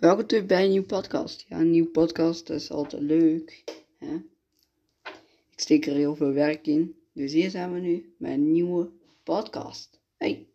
Welkom 0.00 0.26
terug 0.26 0.46
bij 0.46 0.62
een 0.64 0.70
nieuwe 0.70 0.86
podcast. 0.86 1.44
Ja, 1.48 1.58
een 1.60 1.70
nieuwe 1.70 1.88
podcast 1.88 2.50
is 2.50 2.70
altijd 2.70 3.02
leuk. 3.02 3.64
Hè? 3.98 4.14
Ik 5.50 5.56
steek 5.56 5.86
er 5.86 5.94
heel 5.94 6.16
veel 6.16 6.32
werk 6.32 6.66
in. 6.66 6.96
Dus 7.12 7.32
hier 7.32 7.50
zijn 7.50 7.72
we 7.72 7.78
nu 7.78 8.14
met 8.18 8.32
een 8.32 8.52
nieuwe 8.52 8.90
podcast. 9.22 10.00
Hey! 10.16 10.46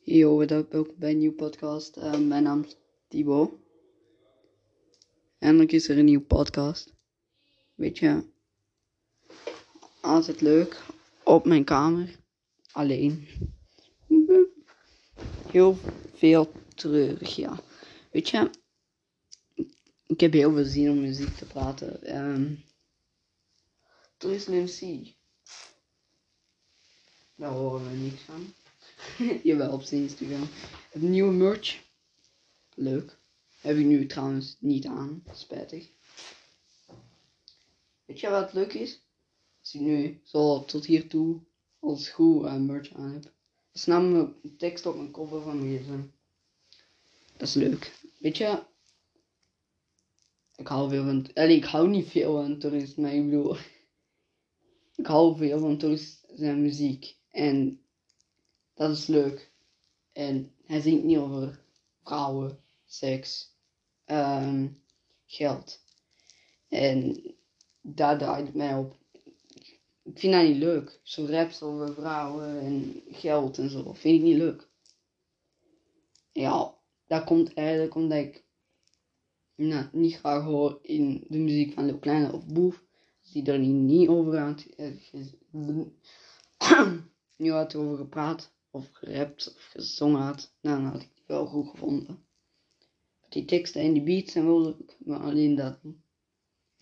Yo, 0.00 0.36
wat 0.36 0.50
up? 0.50 0.72
Welkom 0.72 0.94
bij 0.98 1.10
een 1.10 1.18
nieuwe 1.18 1.34
podcast. 1.34 1.96
Uh, 1.96 2.18
mijn 2.18 2.42
naam 2.42 2.62
is 2.64 2.76
Thibaut. 3.08 3.50
Eindelijk 5.38 5.72
is 5.72 5.88
er 5.88 5.98
een 5.98 6.04
nieuwe 6.04 6.24
podcast. 6.24 6.94
Weet 7.74 7.98
je, 7.98 8.32
altijd 10.04 10.40
leuk. 10.40 10.82
Op 11.22 11.44
mijn 11.44 11.64
kamer. 11.64 12.16
Alleen. 12.72 13.28
Heel 15.50 15.78
veel 16.14 16.52
treurig, 16.74 17.36
ja. 17.36 17.60
Weet 18.10 18.28
je, 18.28 18.50
ik 20.06 20.20
heb 20.20 20.32
heel 20.32 20.52
veel 20.52 20.64
zin 20.64 20.90
om 20.90 21.00
muziek 21.00 21.36
te 21.36 21.44
praten. 21.44 22.16
Um, 22.16 22.64
er 24.18 24.30
is 24.32 24.46
een 24.46 24.62
MC. 24.62 25.12
Daar 27.34 27.50
horen 27.50 27.90
we 27.90 27.96
niks 27.96 28.22
van. 28.22 28.52
Jawel, 29.42 29.72
op 29.72 29.82
zijn 29.82 30.02
Instagram. 30.02 30.48
Het 30.90 31.02
nieuwe 31.02 31.32
merch. 31.32 31.82
Leuk. 32.74 33.18
Heb 33.60 33.76
ik 33.76 33.84
nu 33.84 34.06
trouwens 34.06 34.56
niet 34.60 34.86
aan. 34.86 35.22
Spijtig. 35.32 35.90
Weet 38.04 38.20
je 38.20 38.28
wat 38.28 38.52
leuk 38.52 38.72
is? 38.72 39.02
Ik 39.72 39.80
nu 39.80 40.20
zo 40.24 40.64
tot 40.64 40.86
hier 40.86 41.08
toe 41.08 41.40
als 41.78 42.08
goed 42.08 42.44
uh, 42.44 42.56
merch 42.56 42.94
aan 42.94 43.12
heb. 43.12 43.22
Dat 43.22 43.32
is 43.72 43.84
namelijk 43.84 44.58
tekst 44.58 44.86
op 44.86 44.96
mijn 44.96 45.10
cover 45.10 45.42
van 45.42 45.58
mijn. 45.58 46.12
Dat 47.36 47.48
is 47.48 47.54
leuk. 47.54 48.00
Weet 48.18 48.36
je, 48.36 48.62
ik 50.56 50.66
hou 50.66 50.88
veel 50.88 51.04
van, 51.04 51.26
allee, 51.34 51.56
ik 51.56 51.64
hou 51.64 51.88
niet 51.88 52.08
veel 52.08 52.32
van 52.32 52.58
toeristen, 52.58 53.02
maar 53.02 53.14
ik 53.14 53.24
bedoel, 53.24 53.56
ik 55.02 55.06
hou 55.06 55.36
veel 55.36 55.58
van 55.58 55.78
toeristen 55.78 56.38
en 56.38 56.62
muziek. 56.62 57.16
En 57.30 57.80
dat 58.74 58.90
is 58.90 59.06
leuk. 59.06 59.52
En 60.12 60.54
hij 60.64 60.80
zingt 60.80 61.04
niet 61.04 61.18
over 61.18 61.64
vrouwen, 62.02 62.58
seks, 62.84 63.52
um, 64.06 64.82
geld. 65.26 65.80
En 66.68 67.22
daar 67.80 68.18
draait 68.18 68.46
het 68.46 68.54
mij 68.54 68.74
op. 68.74 69.02
Ik 70.04 70.18
vind 70.18 70.32
dat 70.32 70.42
niet 70.42 70.56
leuk. 70.56 71.00
Zo 71.02 71.26
raps 71.26 71.62
over 71.62 71.94
vrouwen 71.94 72.60
en 72.60 73.02
geld 73.08 73.58
en 73.58 73.70
zo. 73.70 73.92
Vind 73.92 74.18
ik 74.18 74.22
niet 74.22 74.36
leuk. 74.36 74.68
Ja, 76.32 76.74
dat 77.06 77.24
komt 77.24 77.54
eigenlijk 77.54 77.94
omdat 77.94 78.18
ik 78.18 78.44
nou, 79.54 79.86
niet 79.92 80.16
graag 80.16 80.44
hoor 80.44 80.78
in 80.82 81.24
de 81.28 81.38
muziek 81.38 81.72
van 81.72 81.86
Lil 81.86 81.98
Kleine 81.98 82.32
of 82.32 82.46
Boef. 82.46 82.84
Die 83.32 83.52
er 83.52 83.58
niet, 83.58 84.08
over 84.08 84.38
aan 84.38 84.56
nu 87.36 87.50
had 87.50 87.74
over 87.74 87.96
gepraat 87.96 88.54
of 88.70 88.88
gerapt 88.92 89.54
of 89.54 89.62
gezongen 89.62 90.20
had, 90.20 90.54
nou, 90.60 90.82
dan 90.82 90.90
had 90.90 91.02
ik 91.02 91.10
die 91.14 91.24
wel 91.26 91.46
goed 91.46 91.68
gevonden. 91.68 92.26
Die 93.28 93.44
teksten 93.44 93.82
en 93.82 93.92
die 93.92 94.02
beats 94.02 94.32
zijn 94.32 94.44
wel 94.46 94.62
leuk, 94.62 94.96
maar 94.98 95.20
alleen 95.20 95.54
dat. 95.54 95.78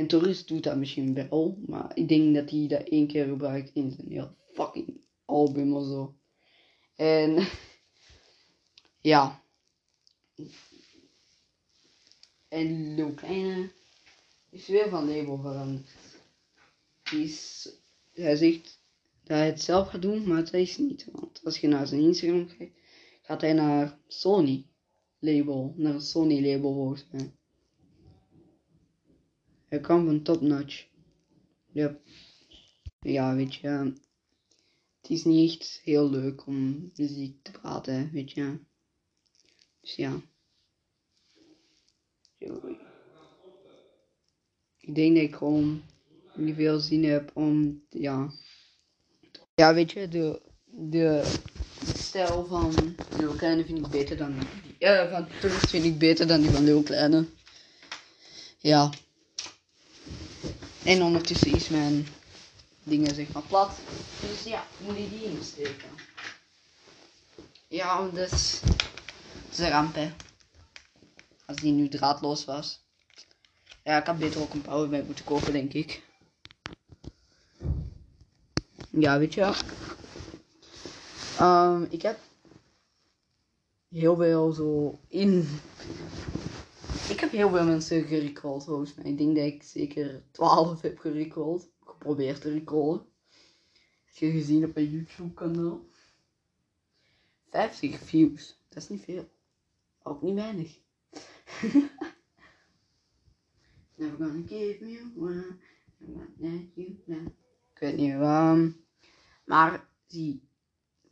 En 0.03 0.09
Tourist 0.09 0.49
doet 0.49 0.63
dat 0.63 0.77
misschien 0.77 1.15
wel, 1.15 1.59
maar 1.67 1.91
ik 1.97 2.09
denk 2.09 2.35
dat 2.35 2.51
hij 2.51 2.67
dat 2.69 2.89
één 2.89 3.07
keer 3.07 3.27
gebruikt 3.27 3.71
in 3.75 3.91
zijn 3.91 4.11
heel 4.11 4.37
fucking 4.53 5.01
album 5.25 5.77
of 5.77 5.85
zo. 5.85 6.17
En 6.97 7.49
ja. 9.13 9.43
En 12.49 12.95
Lil 12.95 13.15
Kleine 13.15 13.73
is 14.51 14.67
weer 14.67 14.89
van 14.89 15.09
label 15.09 15.39
veranderd. 15.39 15.91
Hij 18.13 18.37
zegt 18.37 18.81
dat 19.25 19.37
hij 19.37 19.47
het 19.47 19.63
zelf 19.63 19.89
gaat 19.89 20.03
doen, 20.03 20.29
maar 20.29 20.37
het 20.37 20.53
is 20.53 20.79
niet. 20.79 21.07
Want 21.13 21.41
als 21.45 21.59
je 21.59 21.69
naar 21.69 21.87
zijn 21.87 22.01
Instagram 22.01 22.47
kijkt, 22.57 22.79
gaat 23.23 23.41
hij 23.41 23.53
naar 23.53 23.99
Sony 24.07 24.67
label, 25.19 25.75
naar 25.77 26.01
Sony 26.01 26.47
label 26.47 26.75
volgens. 26.75 27.05
Hij 29.73 29.81
kan 29.81 30.05
van 30.05 30.23
top 30.23 30.41
notch. 30.41 30.87
Ja. 31.73 31.99
Ja, 33.01 33.35
weet 33.35 33.55
je. 33.55 33.69
Het 35.01 35.11
is 35.11 35.25
niet 35.25 35.51
echt 35.51 35.81
heel 35.85 36.11
leuk 36.11 36.47
om 36.47 36.91
muziek 36.95 37.43
te 37.43 37.51
praten, 37.51 38.11
weet 38.13 38.33
je. 38.33 38.59
Dus 39.81 39.95
ja. 39.95 40.21
Ik 44.79 44.95
denk 44.95 45.15
dat 45.15 45.25
ik 45.25 45.35
gewoon 45.35 45.83
niet 46.35 46.55
veel 46.55 46.79
zin 46.79 47.05
heb 47.05 47.31
om, 47.35 47.83
ja. 47.89 48.31
Ja, 49.55 49.75
weet 49.75 49.93
je, 49.93 50.09
de, 50.09 50.43
de, 50.65 51.39
stijl 51.95 52.47
van 52.47 52.95
Lil 53.19 53.35
Kleine 53.35 53.65
vind 53.65 53.79
ik 53.79 53.87
beter 53.87 54.17
dan 54.17 54.39
die. 54.39 54.75
Ja, 54.79 55.11
van 55.11 55.27
Tourist 55.41 55.71
vind 55.71 55.85
ik 55.85 55.99
beter 55.99 56.27
dan 56.27 56.41
die 56.41 56.51
van 56.51 56.65
Lil 56.65 56.83
Kleine. 56.83 57.27
Ja. 58.59 58.91
En 60.85 61.03
ondertussen 61.03 61.55
is 61.55 61.69
mijn 61.69 62.07
dingen 62.83 63.15
zeg 63.15 63.33
maar 63.33 63.43
plat. 63.43 63.71
Dus 64.21 64.43
ja, 64.43 64.65
moet 64.79 64.97
ik 64.97 65.11
die 65.11 65.25
insteken. 65.25 65.89
Ja, 67.69 68.09
dus. 68.09 68.61
Dat 68.61 69.51
is 69.51 69.59
een 69.59 69.69
ramp 69.71 69.95
hè. 69.95 70.13
Als 71.47 71.57
die 71.57 71.73
nu 71.73 71.89
draadloos 71.89 72.45
was. 72.45 72.81
Ja, 73.85 73.99
ik 73.99 74.07
had 74.07 74.19
beter 74.19 74.41
ook 74.41 74.53
een 74.53 74.63
powerbank 74.63 75.07
moeten 75.07 75.25
kopen, 75.25 75.53
denk 75.53 75.73
ik. 75.73 76.03
Ja, 78.91 79.19
weet 79.19 79.35
je. 79.35 79.55
Um, 81.41 81.87
ik 81.91 82.03
heb 82.03 82.19
heel 83.89 84.17
veel 84.17 84.53
zo 84.53 84.99
in. 85.09 85.61
Ik 87.23 87.31
heb 87.31 87.41
heel 87.41 87.51
veel 87.51 87.65
mensen 87.65 88.05
gerecalled 88.05 88.65
volgens 88.65 88.95
mij. 88.95 89.05
Ik 89.05 89.19
denk 89.19 89.37
dat 89.37 89.45
ik 89.45 89.63
zeker 89.63 90.25
12 90.31 90.81
heb 90.81 90.99
gerecalled. 90.99 91.71
Geprobeerd 91.81 92.41
te 92.41 92.53
recallen. 92.53 93.07
Heb 94.05 94.15
je 94.15 94.31
gezien 94.31 94.65
op 94.65 94.75
mijn 94.75 94.91
YouTube 94.91 95.35
kanaal? 95.35 95.87
50 97.49 97.99
views. 97.99 98.61
Dat 98.69 98.83
is 98.83 98.89
niet 98.89 99.03
veel. 99.03 99.31
Ook 100.03 100.23
niet 100.23 100.35
weinig. 100.35 100.79
Never 103.97 104.17
gonna 104.17 104.47
give 104.47 104.85
me 104.85 105.13
one. 105.17 105.59
You. 105.99 107.25
Ik 107.75 107.79
weet 107.79 107.97
niet 107.97 108.17
waarom. 108.17 108.77
Maar 109.45 109.89
die 110.07 110.49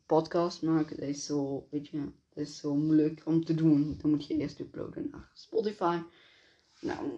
podcast 0.07 0.63
maken, 0.63 0.97
dat 0.97 1.09
is 1.09 1.25
zo, 1.25 1.67
weet 1.71 1.89
je, 1.89 2.13
is 2.41 2.57
zo 2.57 2.75
moeilijk 2.75 3.23
om 3.25 3.45
te 3.45 3.55
doen. 3.55 3.97
Dan 3.99 4.11
moet 4.11 4.27
je 4.27 4.37
eerst 4.37 4.61
uploaden 4.61 5.09
naar 5.11 5.31
Spotify. 5.35 5.99
Nou, 6.81 7.09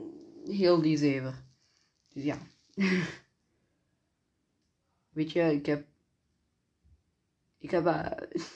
heel 0.44 0.82
die 0.82 0.96
zeven. 0.96 1.34
Dus 2.12 2.24
ja. 2.24 2.38
weet 5.16 5.32
je, 5.32 5.40
ik 5.40 5.66
heb, 5.66 5.86
ik 7.58 7.70
heb 7.70 7.86
uh, 7.86 8.10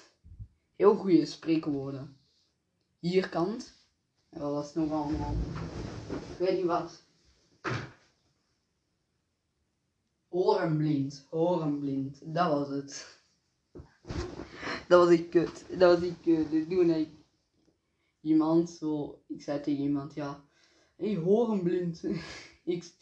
heel 0.76 0.96
goede 0.96 1.26
spreekwoorden. 1.26 2.16
Hierkant. 2.98 3.74
En 4.28 4.40
wat 4.40 4.52
was 4.52 4.66
het 4.66 4.74
nog 4.74 4.90
allemaal? 4.90 5.34
Ik 6.30 6.38
weet 6.38 6.56
niet 6.56 6.66
wat. 6.66 7.04
Horenblind, 10.28 11.26
horenblind, 11.30 12.34
dat 12.34 12.50
was 12.52 12.68
het. 12.68 13.15
Dat 14.88 15.04
was 15.04 15.18
ik 15.18 15.30
kut, 15.30 15.64
dat 15.78 15.98
was 15.98 16.08
ik 16.08 16.16
kut. 16.22 16.50
Dus 16.50 16.64
toen 16.68 16.90
ik 16.90 17.08
iemand 18.20 18.70
zo, 18.70 19.22
ik 19.26 19.42
zei 19.42 19.60
tegen 19.60 19.82
iemand, 19.82 20.14
ja, 20.14 20.44
hé, 20.96 21.12
hey, 21.12 21.22
horenblind. 21.22 22.04
ik, 22.64 22.92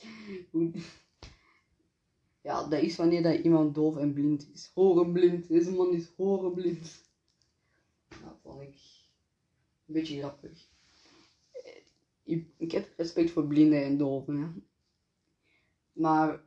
ja, 2.42 2.68
dat 2.68 2.82
is 2.82 2.96
wanneer 2.96 3.22
dat 3.22 3.40
iemand 3.40 3.74
doof 3.74 3.96
en 3.96 4.12
blind 4.12 4.50
is. 4.52 4.70
Horenblind, 4.74 5.48
deze 5.48 5.70
man 5.70 5.92
is 5.92 6.08
horenblind. 6.16 7.02
Dat 8.08 8.38
vond 8.42 8.62
ik 8.62 8.74
een 9.86 9.94
beetje 9.94 10.18
grappig. 10.18 10.72
Ik, 12.56 12.72
heb 12.72 12.92
respect 12.96 13.30
voor 13.30 13.46
blinden 13.46 13.84
en 13.84 13.98
doven, 13.98 14.36
hè. 14.36 14.48
Maar 15.92 16.44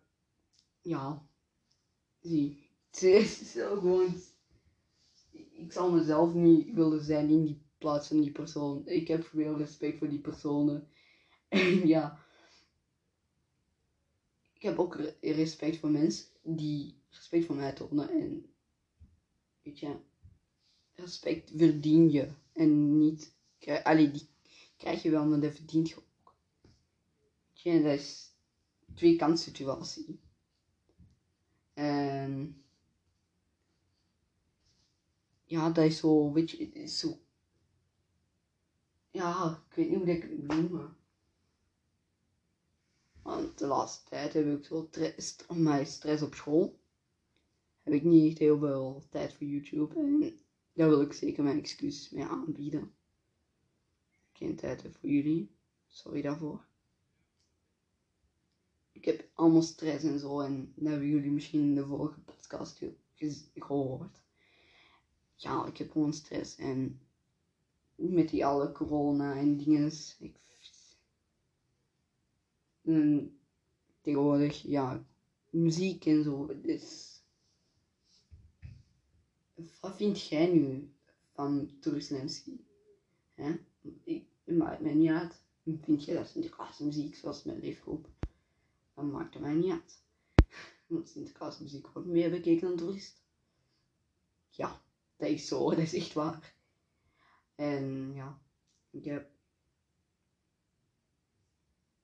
ja, 0.81 1.27
zie, 2.19 2.69
het 2.91 3.03
is 3.03 3.51
zo 3.51 3.79
gewoon. 3.79 4.15
Ik 5.57 5.71
zal 5.71 5.91
mezelf 5.91 6.33
niet 6.33 6.73
willen 6.73 7.03
zijn 7.03 7.29
in 7.29 7.43
die 7.43 7.61
plaats 7.77 8.07
van 8.07 8.21
die 8.21 8.31
persoon. 8.31 8.81
Ik 8.85 9.07
heb 9.07 9.23
veel 9.23 9.57
respect 9.57 9.97
voor 9.97 10.09
die 10.09 10.21
personen. 10.21 10.87
En 11.49 11.87
ja, 11.87 12.19
ik 14.53 14.61
heb 14.61 14.79
ook 14.79 14.95
re- 14.95 15.17
respect 15.21 15.77
voor 15.77 15.89
mensen 15.89 16.25
die 16.43 16.95
respect 17.09 17.45
voor 17.45 17.55
mij 17.55 17.73
tonen. 17.73 18.09
En 18.09 18.45
weet 19.63 19.79
je, 19.79 19.99
respect 20.93 21.51
verdien 21.55 22.09
je. 22.09 22.27
En 22.53 22.97
niet, 22.97 23.33
allee, 23.83 24.11
die 24.11 24.27
krijg 24.77 25.01
je 25.01 25.09
wel, 25.09 25.25
maar 25.25 25.39
dat 25.39 25.55
verdient 25.55 25.89
je 25.89 25.95
ook. 25.95 26.35
Weet 27.47 27.61
je, 27.61 27.81
dat 27.81 27.93
is 27.93 28.31
twee 28.95 29.15
kant 29.15 29.39
situatie. 29.39 30.19
En 31.73 32.61
ja, 35.47 35.69
dat 35.69 35.85
is 35.85 35.97
zo, 35.97 36.31
weet 36.31 36.51
je, 36.51 36.87
zo. 36.87 37.17
Ja, 39.11 39.63
ik 39.69 39.75
weet 39.75 39.89
niet 39.89 39.97
hoe 39.97 40.07
ik 40.07 40.21
het 40.21 40.37
moet 40.37 40.47
noemen. 40.47 40.95
Want 43.21 43.57
de 43.57 43.67
laatste 43.67 44.09
tijd 44.09 44.33
heb 44.33 44.57
ik 44.57 44.65
zo 44.65 44.89
tre- 44.89 45.13
st- 45.17 45.49
mijn 45.49 45.85
stress 45.85 46.21
op 46.23 46.33
school. 46.33 46.79
Heb 47.81 47.93
ik 47.93 48.03
niet 48.03 48.29
echt 48.29 48.37
heel 48.37 48.57
veel 48.57 49.03
tijd 49.09 49.33
voor 49.33 49.47
YouTube. 49.47 49.95
En 49.99 50.39
daar 50.73 50.89
wil 50.89 51.01
ik 51.01 51.13
zeker 51.13 51.43
mijn 51.43 51.57
excuses 51.59 52.09
mee 52.09 52.25
aanbieden. 52.25 52.93
Geen 54.31 54.55
tijd 54.55 54.81
voor 54.81 55.09
jullie. 55.09 55.51
Sorry 55.87 56.21
daarvoor. 56.21 56.65
Ik 58.91 59.05
heb 59.05 59.29
allemaal 59.33 59.61
stress 59.61 60.03
en 60.03 60.19
zo. 60.19 60.39
En 60.39 60.73
dat 60.75 60.87
hebben 60.87 61.07
jullie 61.07 61.31
misschien 61.31 61.61
in 61.61 61.75
de 61.75 61.85
vorige 61.85 62.19
podcast 62.19 62.81
gehoord. 63.55 64.26
Ja, 65.39 65.65
ik 65.65 65.77
heb 65.77 65.91
gewoon 65.91 66.13
stress. 66.13 66.55
En 66.55 66.99
met 67.95 68.29
die 68.29 68.45
alle 68.45 68.71
corona 68.71 69.35
en 69.35 69.57
dingen. 69.57 69.91
Ik, 70.19 70.35
en 72.81 73.39
tegenwoordig, 74.01 74.61
ja, 74.61 75.05
muziek 75.49 76.05
en 76.05 76.23
zo. 76.23 76.61
Dus, 76.61 77.19
wat 79.81 79.95
vind 79.95 80.27
jij 80.27 80.47
nu 80.47 80.93
van 81.33 81.71
Hè? 83.33 83.59
Ik, 84.03 84.25
maakt 84.43 84.81
mij 84.81 84.93
niet 84.93 85.09
uit. 85.09 85.41
Vind 85.81 86.05
jij 86.05 86.15
dat 86.15 86.27
Sinterklaasmuziek 86.27 87.15
zoals 87.15 87.43
mijn 87.43 87.59
leefgroep? 87.59 88.09
Dan 88.93 89.11
maakt 89.11 89.39
mij 89.39 89.53
niet 89.53 89.71
uit. 89.71 90.01
Want 90.87 91.09
Sinterklaasmuziek 91.09 91.87
wordt 91.87 92.07
meer 92.07 92.29
bekeken 92.29 92.67
dan 92.67 92.77
toerist. 92.77 93.21
Ja, 94.49 94.81
dat 95.17 95.29
is 95.29 95.47
zo, 95.47 95.69
dat 95.69 95.77
is 95.79 95.93
echt 95.93 96.13
waar. 96.13 96.55
En 97.55 98.13
ja, 98.13 98.41
ik 98.89 99.05
heb 99.05 99.29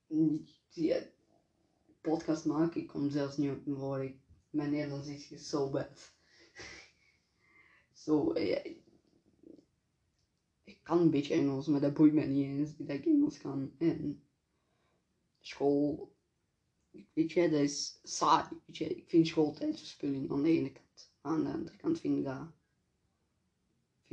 niet 0.08 0.62
die 0.70 0.96
podcast 2.02 2.46
maken. 2.46 2.82
Ik 2.82 2.88
kom 2.88 3.10
zelfs 3.10 3.38
niet 3.38 3.52
op 3.52 3.66
mijn 3.66 3.80
woorden. 3.80 4.22
Mijn 4.50 4.72
Nederlands 4.72 5.08
is 5.08 5.50
zo 5.50 5.70
bad. 5.70 6.14
Zo, 7.94 8.32
eh, 8.32 8.76
ik 10.64 10.84
kan 10.84 11.00
een 11.00 11.10
beetje 11.10 11.34
Engels, 11.34 11.68
maar 11.68 11.82
dat 11.82 11.94
boeit 11.94 12.14
mij 12.14 12.28
niet 12.28 12.46
eens 12.46 12.78
dat 12.78 12.90
ik 12.90 13.06
Engels 13.06 13.38
kan. 13.38 13.76
En 13.78 14.24
school, 15.40 16.16
weet 17.14 17.32
je, 17.32 17.50
dat 17.50 17.60
is 17.60 18.00
saai. 18.04 18.48
Weet 18.66 18.78
je, 18.78 18.96
ik 18.96 19.10
vind 19.10 19.28
school 19.28 19.52
tijdverspilling 19.52 20.32
aan 20.32 20.44
de 20.44 20.50
ene 20.50 20.72
kant. 20.72 21.14
Aan 21.22 21.44
de 21.44 21.50
andere 21.50 21.78
kant 21.78 22.00
vind 22.00 22.18
ik 22.18 22.24
dat, 22.24 22.52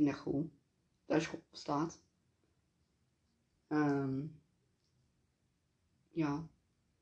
vind 0.01 0.15
dat 0.15 0.23
goed. 0.23 0.51
Dat 1.05 1.21
school 1.21 1.43
bestaat. 1.49 1.99
Ehm 3.67 4.25
ja. 6.09 6.47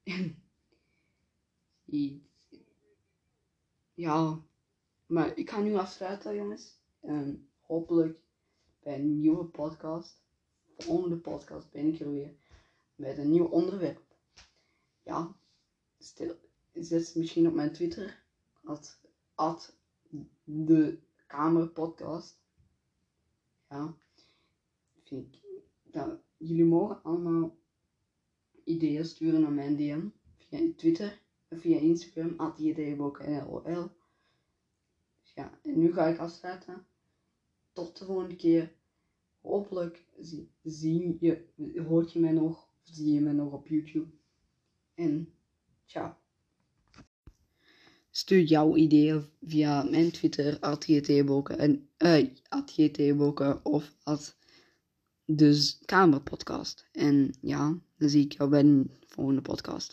I- 1.92 2.24
ja, 3.94 4.42
maar 5.06 5.38
ik 5.38 5.50
ga 5.50 5.60
nu 5.60 5.76
afsluiten, 5.76 6.36
jongens. 6.36 6.80
En 7.00 7.50
hopelijk 7.60 8.22
bij 8.80 8.96
een 8.96 9.20
nieuwe 9.20 9.46
podcast. 9.46 10.22
Volgende 10.78 11.18
podcast 11.18 11.72
ben 11.72 11.94
ik 11.94 12.00
er 12.00 12.12
weer 12.12 12.36
met 12.96 13.18
een 13.18 13.30
nieuw 13.30 13.46
onderwerp. 13.46 14.16
Ja, 15.04 15.36
stel, 15.98 16.36
zet 16.74 17.16
misschien 17.16 17.48
op 17.48 17.54
mijn 17.54 17.74
Twitter. 17.74 18.24
At, 18.64 19.00
de. 20.44 21.00
Ja, 23.70 23.98
vind 25.04 25.36
ik 25.36 25.42
dat 25.84 26.20
jullie 26.38 26.66
mogen 26.66 27.04
allemaal 27.04 27.58
ideeën 28.64 29.06
sturen 29.06 29.42
naar 29.42 29.52
mijn 29.52 29.76
DM 29.76 30.08
via 30.38 30.74
Twitter 30.76 31.22
via 31.50 31.80
Instagram, 31.80 32.34
atjdbokenlol. 32.38 33.90
Ja, 35.36 35.60
en 35.64 35.80
nu 35.80 35.94
ga 35.94 36.08
ik 36.08 36.18
afsluiten. 36.18 36.86
Tot 37.74 37.98
de 37.98 38.06
volgende 38.06 38.36
keer. 38.36 38.78
Hopelijk 39.42 40.06
zie, 40.20 40.52
zie 40.64 41.18
je, 41.20 41.48
hoort 41.88 42.12
je 42.12 42.20
mij 42.20 42.32
nog, 42.32 42.68
of 42.82 42.88
zie 42.88 43.14
je 43.14 43.22
mij 43.22 43.34
nog 43.34 43.54
op 43.54 43.68
YouTube. 43.68 44.12
En 44.94 45.34
ciao. 45.86 46.19
Stuur 48.20 48.44
jouw 48.44 48.76
ideeën 48.76 49.26
via 49.42 49.84
mijn 49.84 50.12
Twitter, 50.12 50.58
atjtboken 50.60 51.58
en 51.58 51.90
uh, 51.98 53.60
of 53.64 53.96
at 54.04 54.36
de 55.26 55.74
Kamerpodcast. 55.86 56.88
En 56.92 57.34
ja, 57.42 57.78
dan 57.98 58.10
zie 58.10 58.24
ik 58.24 58.32
jou 58.32 58.50
bij 58.50 58.64
de 58.64 58.86
volgende 59.08 59.42
podcast. 59.42 59.88